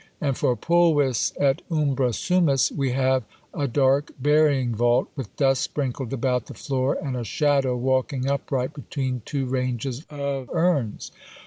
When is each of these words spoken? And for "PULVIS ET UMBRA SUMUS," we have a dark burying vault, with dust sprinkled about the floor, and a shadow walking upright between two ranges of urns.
And 0.19 0.35
for 0.35 0.55
"PULVIS 0.55 1.33
ET 1.39 1.61
UMBRA 1.69 2.11
SUMUS," 2.13 2.71
we 2.71 2.89
have 2.93 3.21
a 3.53 3.67
dark 3.67 4.09
burying 4.19 4.73
vault, 4.73 5.09
with 5.15 5.35
dust 5.35 5.61
sprinkled 5.61 6.11
about 6.11 6.47
the 6.47 6.55
floor, 6.55 6.97
and 6.99 7.15
a 7.15 7.23
shadow 7.23 7.77
walking 7.77 8.27
upright 8.27 8.73
between 8.73 9.21
two 9.27 9.45
ranges 9.45 10.03
of 10.09 10.49
urns. 10.53 11.11